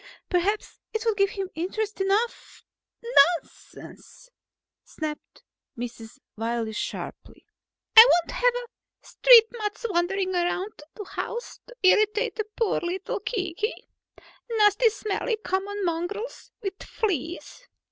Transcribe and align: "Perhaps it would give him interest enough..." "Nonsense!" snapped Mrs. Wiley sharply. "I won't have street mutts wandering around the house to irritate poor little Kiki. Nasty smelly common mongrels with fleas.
"Perhaps 0.31 0.79
it 0.95 1.05
would 1.05 1.15
give 1.15 1.29
him 1.29 1.51
interest 1.53 2.01
enough..." 2.01 2.63
"Nonsense!" 3.43 4.31
snapped 4.83 5.43
Mrs. 5.77 6.17
Wiley 6.35 6.73
sharply. 6.73 7.45
"I 7.95 8.07
won't 8.09 8.31
have 8.31 8.53
street 9.03 9.45
mutts 9.59 9.85
wandering 9.87 10.33
around 10.33 10.81
the 10.95 11.03
house 11.05 11.59
to 11.67 11.75
irritate 11.83 12.39
poor 12.55 12.79
little 12.79 13.19
Kiki. 13.19 13.89
Nasty 14.57 14.89
smelly 14.89 15.37
common 15.43 15.85
mongrels 15.85 16.51
with 16.63 16.81
fleas. 16.81 17.67